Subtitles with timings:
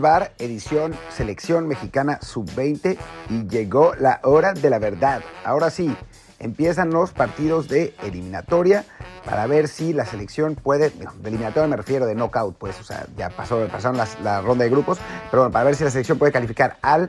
[0.00, 2.96] Bar, edición Selección Mexicana Sub-20
[3.30, 5.22] y llegó la hora de la verdad.
[5.44, 5.94] Ahora sí,
[6.38, 8.84] empiezan los partidos de eliminatoria
[9.24, 13.06] para ver si la selección puede, de eliminatoria me refiero de knockout, pues, o sea,
[13.16, 14.98] ya pasó, pasaron la ronda de grupos,
[15.30, 17.08] pero bueno, para ver si la selección puede calificar al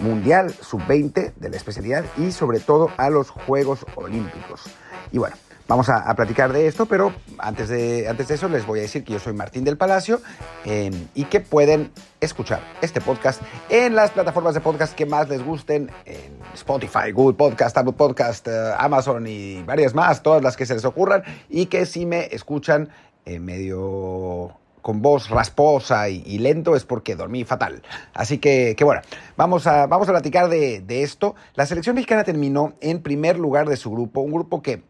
[0.00, 4.64] Mundial Sub-20 de la especialidad y sobre todo a los Juegos Olímpicos.
[5.12, 5.36] Y bueno,
[5.68, 9.02] Vamos a, platicar de esto, pero antes de, antes de eso les voy a decir
[9.02, 10.20] que yo soy Martín del Palacio
[10.64, 15.42] em, y que pueden escuchar este podcast en las plataformas de podcast que más les
[15.42, 20.66] gusten, en Spotify, Google Podcast, Apple Podcast, eh, Amazon y varias más, todas las que
[20.66, 22.88] se les ocurran, y que si me escuchan
[23.24, 24.52] eh, medio
[24.86, 27.82] con voz rasposa y, lento es porque dormí fatal.
[28.14, 29.02] Así que, que bueno,
[29.36, 31.34] vamos a, vamos a platicar de, esto.
[31.56, 34.84] La selección mexicana terminó en primer lugar de su grupo, un grupo que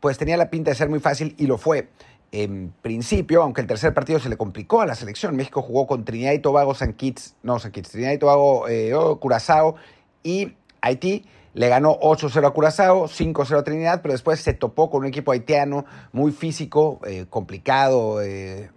[0.00, 1.90] pues tenía la pinta de ser muy fácil y lo fue.
[2.32, 6.04] En principio, aunque el tercer partido se le complicó a la selección, México jugó con
[6.04, 9.76] Trinidad y Tobago, San Kitts, no San Kitts, Trinidad y Tobago, eh, oh, Curazao
[10.24, 11.24] y Haití.
[11.54, 15.30] Le ganó 8-0 a Curazao, 5-0 a Trinidad, pero después se topó con un equipo
[15.30, 18.70] haitiano muy físico, eh, complicado, eh,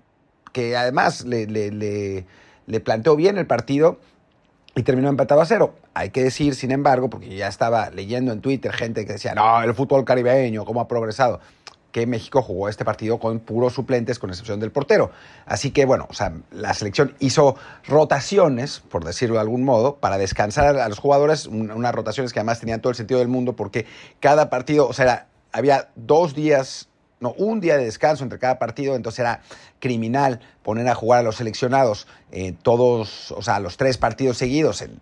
[0.76, 2.26] además le, le,
[2.66, 4.00] le planteó bien el partido
[4.76, 5.76] y terminó empatado a cero.
[5.94, 9.62] Hay que decir, sin embargo, porque ya estaba leyendo en Twitter gente que decía, no,
[9.62, 11.40] el fútbol caribeño, ¿cómo ha progresado?
[11.92, 15.12] que México jugó este partido con puros suplentes, con excepción del portero.
[15.46, 17.56] Así que, bueno, o sea, la selección hizo
[17.88, 22.60] rotaciones, por decirlo de algún modo, para descansar a los jugadores, unas rotaciones que además
[22.60, 23.86] tenían todo el sentido del mundo, porque
[24.20, 28.96] cada partido, o sea, había dos días no, un día de descanso entre cada partido,
[28.96, 29.42] entonces era
[29.80, 34.82] criminal poner a jugar a los seleccionados eh, todos, o sea, los tres partidos seguidos,
[34.82, 35.02] en,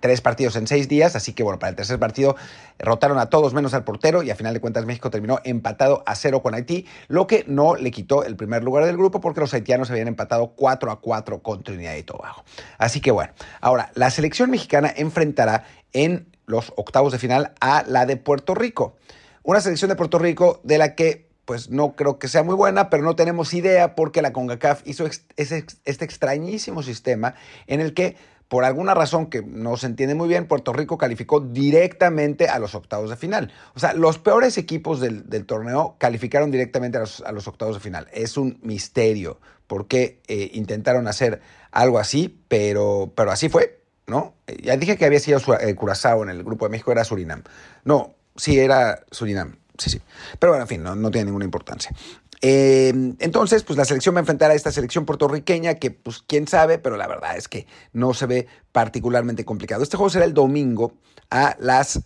[0.00, 2.36] tres partidos en seis días, así que bueno, para el tercer partido
[2.78, 6.14] rotaron a todos menos al portero y a final de cuentas México terminó empatado a
[6.14, 9.54] cero con Haití, lo que no le quitó el primer lugar del grupo porque los
[9.54, 12.44] haitianos habían empatado 4 a 4 con Trinidad y Tobago.
[12.78, 18.04] Así que bueno, ahora la selección mexicana enfrentará en los octavos de final a la
[18.04, 18.96] de Puerto Rico.
[19.42, 22.90] Una selección de Puerto Rico de la que pues no creo que sea muy buena,
[22.90, 27.34] pero no tenemos idea porque la CONCACAF hizo este extrañísimo sistema
[27.66, 28.16] en el que,
[28.48, 32.74] por alguna razón que no se entiende muy bien, Puerto Rico calificó directamente a los
[32.74, 33.52] octavos de final.
[33.74, 38.08] O sea, los peores equipos del, torneo calificaron directamente a los, octavos de final.
[38.12, 41.40] Es un misterio por qué eh, intentaron hacer
[41.72, 44.34] algo así, pero, pero así fue, ¿no?
[44.62, 47.42] Ya dije que había sido eh, Curazao en el grupo de México, era Surinam.
[47.84, 50.00] No, sí, era Surinam sí, sí.
[50.38, 51.94] Pero bueno, en fin, no, tiene ninguna importancia.
[52.40, 56.46] Eh, entonces, pues la selección va a enfrentar a esta selección puertorriqueña que, pues, quién
[56.46, 59.82] sabe, pero la verdad es que no se ve particularmente complicado.
[59.82, 60.92] Este juego será el domingo
[61.30, 62.00] a las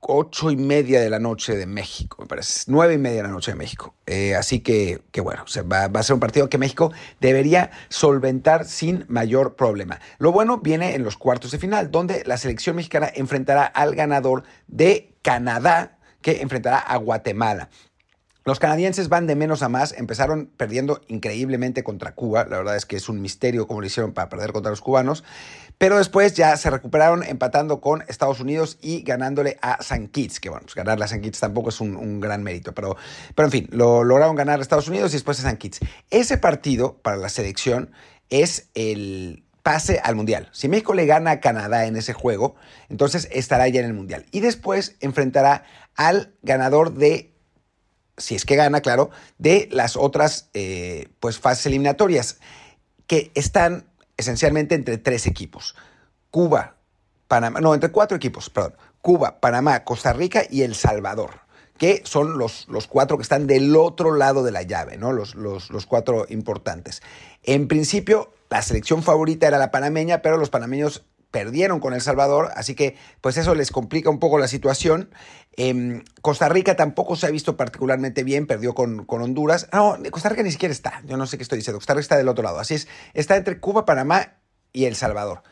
[0.00, 3.34] ocho y media de la noche de México, me parece, nueve y media de la
[3.34, 3.94] noche de México.
[4.06, 8.64] Eh, así que, que bueno, va, va, a ser un partido que México debería solventar
[8.64, 10.00] sin mayor problema.
[10.18, 14.44] Lo bueno viene en los cuartos de final, donde la selección mexicana enfrentará al ganador
[14.66, 17.68] de Canadá que enfrentará a Guatemala.
[18.46, 22.86] Los canadienses van de menos a más, empezaron perdiendo increíblemente contra Cuba, la verdad es
[22.86, 25.24] que es un misterio cómo lo hicieron para perder contra los cubanos,
[25.76, 30.48] pero después ya se recuperaron empatando con Estados Unidos y ganándole a San Kitts, que
[30.48, 32.96] bueno, pues ganarle a San Kitts tampoco es un, gran mérito, pero,
[33.34, 35.80] pero en fin, lo lograron ganar a Estados Unidos y después a San Kitts.
[36.10, 37.90] Ese partido para la selección
[38.30, 40.48] es el pase al Mundial.
[40.52, 42.56] Si México le gana a Canadá en ese juego,
[42.88, 44.26] entonces estará ya en el Mundial.
[44.30, 45.64] Y después enfrentará
[45.96, 47.34] al ganador de,
[48.16, 52.38] si es que gana, claro, de las otras eh, pues, fases eliminatorias,
[53.06, 53.86] que están
[54.16, 55.74] esencialmente entre tres equipos.
[56.30, 56.76] Cuba,
[57.28, 58.74] Panamá, no, entre cuatro equipos, perdón.
[59.02, 61.40] Cuba, Panamá, Costa Rica y El Salvador
[61.80, 65.12] que son los, los, cuatro que están del otro lado de la llave, ¿no?
[65.12, 67.00] Los, los, los, cuatro importantes.
[67.42, 72.50] En principio, la selección favorita era la panameña, pero los panameños perdieron con El Salvador,
[72.56, 75.10] así que pues eso les complica un poco la situación.
[75.56, 79.68] Em, Costa Rica tampoco se ha visto particularmente bien, perdió con, con, Honduras.
[79.72, 82.16] No, Costa Rica ni siquiera está, yo no sé qué estoy diciendo, Costa Rica está
[82.16, 84.34] del otro lado, así es, está entre Cuba, Panamá
[84.72, 85.42] y El Salvador.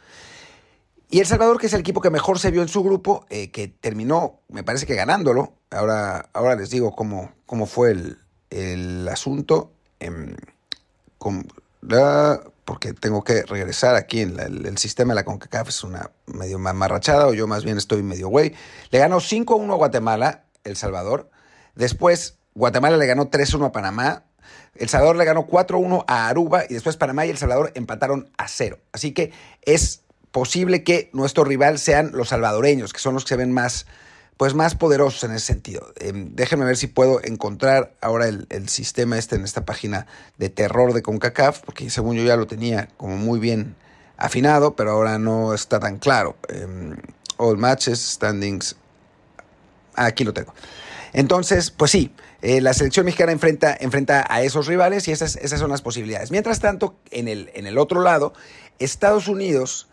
[1.11, 3.51] Y El Salvador, que es el equipo que mejor se vio en su grupo, eh,
[3.51, 5.55] que terminó, me parece que ganándolo.
[5.71, 8.19] Ahora, ahora les digo cómo, cómo fue el,
[8.51, 9.73] el asunto.
[10.01, 10.37] Em,
[11.17, 11.47] con,
[12.69, 17.26] porque tengo que regresar aquí en el, sistema de la CONCACAF, es una medio mamarrachada,
[17.26, 18.55] o yo más bien estoy medio güey.
[18.91, 21.31] Le ganó 5-1 a Guatemala, El Salvador.
[21.76, 24.25] Después, Guatemala le ganó 3-1 a Panamá.
[24.75, 28.49] El Salvador le ganó 4-1 a Aruba y después Panamá y El Salvador empataron a
[28.49, 28.79] cero.
[28.93, 29.32] Así que
[29.62, 33.87] es posible que nuestro rival sean los salvadoreños, que son los que se ven más,
[34.38, 35.93] pues más poderosos en ese sentido.
[35.99, 40.06] Eh, déjenme ver si puedo encontrar ahora el, sistema este en esta página
[40.38, 43.75] de terror de CONCACAF, porque según yo ya lo tenía como muy bien
[44.17, 46.37] afinado, pero ahora no está tan claro.
[46.49, 46.96] Em,
[47.37, 48.76] all matches, standings.
[49.96, 50.55] Aquí lo tengo.
[51.12, 55.58] Entonces, pues sí, eh, la selección mexicana enfrenta, enfrenta a esos rivales y esas, esas
[55.58, 56.31] son las posibilidades.
[56.31, 58.35] Mientras tanto, en el, en el otro lado,
[58.79, 59.88] Estados Unidos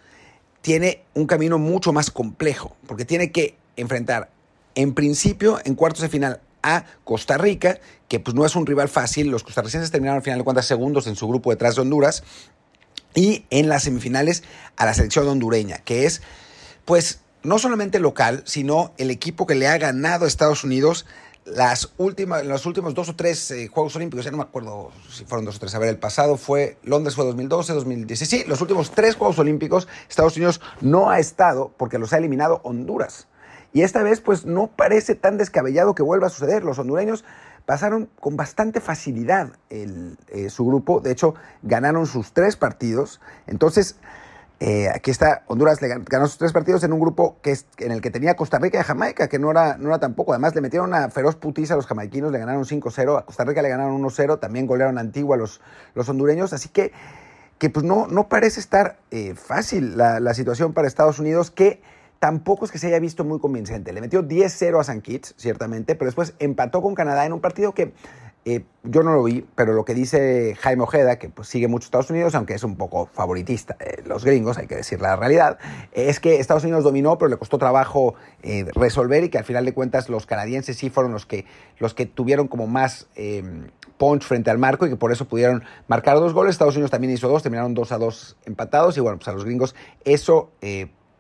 [0.62, 4.35] tiene un camino mucho más complejo, porque tiene que enfrentar
[4.76, 8.90] en principio en cuartos de final a Costa Rica, que pues no es un rival
[8.90, 9.28] fácil.
[9.28, 12.24] Los costarricenses terminaron al final de cuentas segundos en su grupo detrás de Honduras.
[13.14, 14.44] Y en las semifinales
[14.76, 16.22] a la selección hondureña, que es
[16.84, 21.06] pues no solamente local, sino el equipo que le ha ganado a Estados Unidos
[21.46, 25.26] las últimas, los últimos dos o tres eh, Juegos Olímpicos, ya no me acuerdo si
[25.26, 28.62] fueron dos o tres, a ver, el pasado fue, Londres fue 2012, 2016, sí, los
[28.62, 33.28] últimos tres Juegos Olímpicos, Estados Unidos no ha estado porque los ha eliminado Honduras.
[33.76, 36.64] Y esta vez, pues no parece tan descabellado que vuelva a suceder.
[36.64, 37.26] Los hondureños
[37.66, 40.16] pasaron con bastante facilidad eh,
[40.50, 41.02] su grupo.
[41.02, 43.20] De hecho, ganaron sus tres partidos.
[43.48, 43.98] Entonces,
[44.62, 48.00] eh, aquí está, Honduras le ganó sus tres partidos en un grupo que en el
[48.00, 50.32] que tenía Costa Rica y Jamaica, que no era, no era tampoco.
[50.32, 53.62] Además, le metieron una feroz putiza a los jamaiquinos, le ganaron 5-0, a Costa Rica
[53.62, 55.60] le ganaron 1-0, también golearon a Antigua los,
[55.96, 56.54] los hondureños.
[56.54, 56.94] Así que,
[57.58, 61.82] que pues no, no parece estar eh, fácil la, la situación para Estados Unidos, que
[62.20, 63.94] tampoco es que se haya visto muy convincente.
[63.94, 67.74] Le metió 10-0 a San Kitts, ciertamente, pero después empató con Canadá en un partido
[67.74, 67.94] que
[68.48, 71.86] eh, yo no lo vi, pero lo que dice Jaime Ojeda, que pues, sigue mucho
[71.86, 75.58] Estados Unidos, aunque es un poco favoritista, eh, los gringos, hay que decir la realidad,
[75.94, 78.14] es que Estados Unidos dominó, pero le costó trabajo
[78.44, 81.48] eh, resolver y que al final de cuentas los canadienses sí fueron los que,
[81.80, 83.08] los que tuvieron como más
[83.98, 86.52] punch frente al marco y que por eso pudieron marcar dos goles.
[86.52, 89.44] Estados Unidos también hizo dos, terminaron 2 a 2 empatados y bueno, pues a los
[89.44, 89.74] gringos
[90.04, 90.52] eso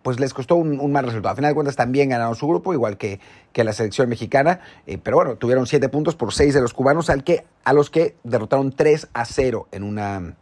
[0.05, 1.33] pues les costó un, mal resultado.
[1.33, 3.19] A final de cuentas también ganaron su grupo, igual que,
[3.51, 7.09] que la selección mexicana, eh, pero bueno, tuvieron siete puntos por seis de los cubanos,
[7.09, 10.35] al que, a los que derrotaron 3 a 0 en, una,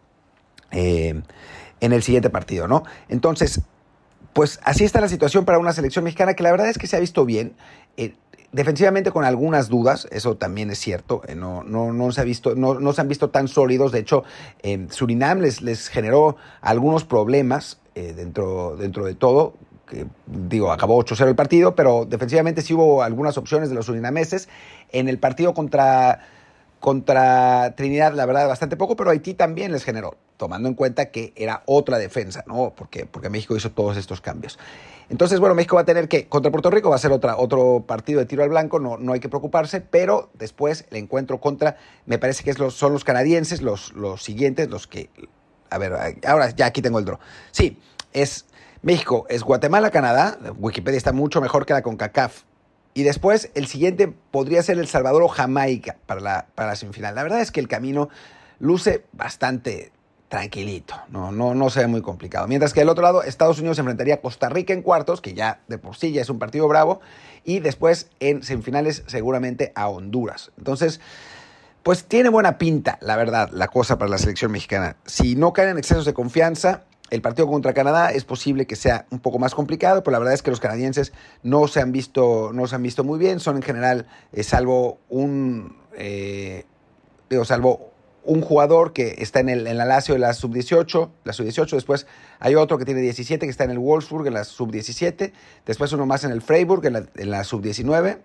[0.71, 1.21] eh,
[1.79, 2.83] en el siguiente partido, ¿no?
[3.07, 3.61] Entonces,
[4.33, 6.97] pues así está la situación para una selección mexicana que la verdad es que se
[6.97, 7.55] ha visto bien.
[7.95, 8.15] Eh,
[8.51, 12.81] defensivamente con algunas dudas, eso también es cierto, no, no, no, se ha visto, no,
[12.81, 14.25] no se han visto tan sólidos, de hecho
[14.89, 19.53] Surinam les, les generó algunos problemas eh, dentro, dentro de todo.
[20.25, 24.49] Digo, acabó 8-0 el partido, pero defensivamente sí hubo algunas opciones de los surinameses.
[24.91, 26.21] En el partido contra,
[26.79, 31.33] contra Trinidad, la verdad, bastante poco, pero Haití también les generó, tomando en cuenta que
[31.35, 32.73] era otra defensa, ¿no?
[32.75, 34.57] Porque, porque México hizo todos estos cambios.
[35.09, 37.83] Entonces, bueno, México va a tener que, contra Puerto Rico va a ser otra, otro
[37.85, 41.77] partido de tiro al blanco, no, no hay que preocuparse, pero después el encuentro contra,
[42.05, 45.09] me parece que son los canadienses, los, los siguientes, los que
[45.73, 47.19] a ver, ahora ya aquí tengo el draw.
[47.51, 47.79] Sí,
[48.11, 48.45] es
[48.81, 50.37] México, es Guatemala, Canadá.
[50.57, 52.43] Wikipedia está mucho mejor que la CONCACAF.
[52.93, 57.15] Y después el siguiente podría ser El Salvador o Jamaica para la, para la semifinal.
[57.15, 58.09] La verdad es que el camino
[58.59, 59.91] luce bastante
[60.33, 62.47] tranquilito, no, no, no se ve muy complicado.
[62.47, 65.61] Mientras que del otro lado, Estados Unidos enfrentaría a Costa Rica en cuartos, que ya
[65.67, 67.01] de por sí ya es un partido bravo,
[67.43, 70.51] y después en semifinales seguramente a Honduras.
[70.57, 71.01] Entonces,
[71.83, 74.95] pues tiene buena pinta, la verdad, la cosa para la selección mexicana.
[75.05, 79.05] Si no caen en excesos de confianza, el partido contra Canadá es posible que sea
[79.11, 81.11] un poco más complicado, pero la verdad es que los canadienses
[81.43, 83.39] no se han visto, no se han visto muy bien.
[83.39, 86.65] Son en general, eh, salvo un eh,
[87.43, 87.91] salvo
[88.23, 92.07] un jugador que está en, el, en la Lazio de la sub-18, la sub-18, después
[92.39, 95.33] hay otro que tiene 17 que está en el Wolfsburg en la sub-17,
[95.65, 98.19] después uno más en el Freiburg en la, en la sub-19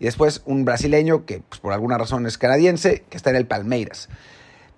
[0.00, 3.46] y después un brasileño que pues, por alguna razón es canadiense, que está en el
[3.46, 4.08] Palmeiras.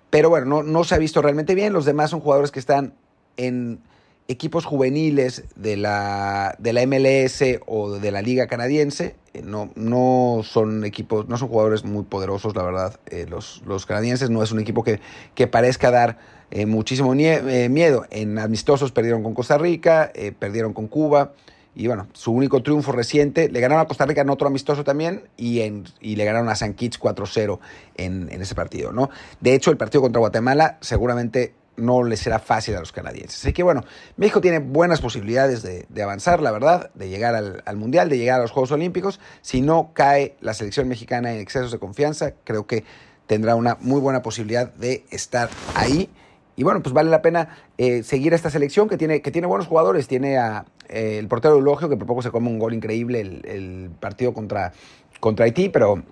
[0.09, 1.73] Pero bueno, no, no se ha visto realmente bien.
[1.73, 2.93] Los demás son jugadores que están
[3.37, 3.79] en
[4.27, 9.15] equipos juveniles de la, de la MLS o de la Liga Canadiense.
[9.33, 12.99] Eh, no, no son equipos, no son jugadores muy poderosos, la verdad.
[13.07, 14.99] Eh, los, los, canadienses no es un equipo que,
[15.35, 16.19] que parezca dar
[16.51, 18.05] eh, muchísimo miedo.
[18.11, 21.33] En amistosos perdieron con Costa Rica, perdieron con Cuba.
[21.75, 25.23] Y bueno, su único triunfo reciente, le ganaron a Costa Rica en otro amistoso también
[25.37, 25.61] y,
[26.01, 27.59] y le ganaron a San Kitts 4-0
[27.95, 29.09] en, en, ese partido, ¿no?
[29.39, 33.39] De hecho, el partido contra Guatemala seguramente no le será fácil a los canadienses.
[33.39, 33.83] Así que bueno,
[34.17, 38.17] México tiene buenas posibilidades de, de avanzar, la verdad, de llegar al, al, Mundial, de
[38.17, 39.19] llegar a los Juegos Olímpicos.
[39.41, 42.83] Si no cae la selección mexicana en excesos de confianza, creo que
[43.27, 46.09] tendrá una muy buena posibilidad de estar ahí.
[46.55, 49.47] Y bueno, pues vale la pena eh, seguir a esta selección que tiene, que tiene
[49.47, 50.07] buenos jugadores.
[50.07, 53.91] Tiene a eh, el portero Eulogio, que por poco se come un gol increíble el,
[53.99, 54.73] partido contra,
[55.19, 56.03] contra Haití, pero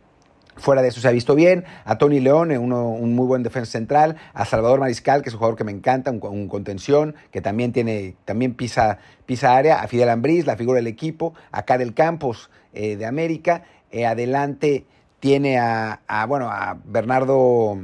[0.56, 1.66] fuera de eso se ha visto bien.
[1.86, 4.18] A Tony León, uno, un muy buen defensa central.
[4.34, 7.72] A Salvador Mariscal, que es un jugador que me encanta, un, un contención, que también,
[7.72, 9.82] tiene, también pisa, pisa área.
[9.82, 11.34] A Fidel Ambriz, la figura del equipo.
[11.52, 13.64] A Karel Campos, eh, de América.
[13.92, 14.86] Eh, adelante
[15.22, 17.78] tiene a, bueno, a Bernardo,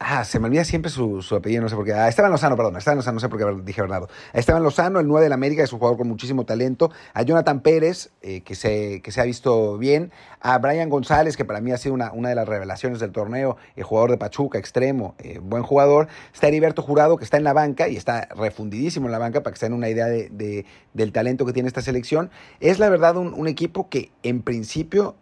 [0.00, 2.76] ah, se me olvida siempre su, apellido, no sé por qué, a Esteban Lozano, perdón,
[2.76, 5.36] Esteban Lozano, no sé por qué dije Bernardo, a Esteban Lozano, el 9 de la
[5.36, 9.20] América, es un jugador con muchísimo talento, a Jonathan Pérez, eh, que, se, que se
[9.20, 12.48] ha visto bien, a Brian González, que para mí ha sido una, una de las
[12.48, 17.24] revelaciones del torneo, el jugador de Pachuca, extremo, eh, buen jugador, está Heriberto Jurado, que
[17.24, 19.88] está en la banca y está refundidísimo en la banca para que se den una
[19.88, 24.42] idea de, del talento que tiene esta selección, es la verdad un equipo que en
[24.42, 25.14] principio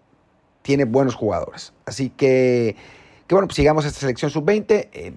[0.62, 1.72] tiene buenos jugadores.
[1.86, 2.76] Así que,
[3.26, 4.88] que bueno, pues sigamos esta selección sub-20.
[4.92, 5.12] Eh,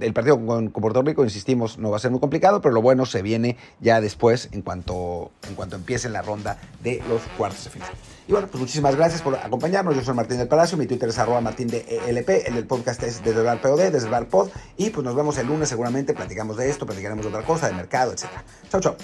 [0.00, 3.06] el partido con, Puerto Rico, insistimos, no va a ser muy complicado, pero lo bueno
[3.06, 7.70] se viene ya después en cuanto, en cuanto empiece la ronda de los cuartos de
[7.70, 7.90] final.
[8.26, 9.94] Y bueno, pues muchísimas gracias por acompañarnos.
[9.94, 13.22] Yo soy Martín del Palacio, mi Twitter es arroba martín de ELP, el podcast es
[13.22, 14.48] desde el bar POD, desde el bar pod.
[14.76, 17.74] Y pues nos vemos el lunes seguramente, platicamos de esto, platicaremos de otra cosa, de
[17.74, 18.24] mercado, etc.
[18.70, 18.96] Chau, chau.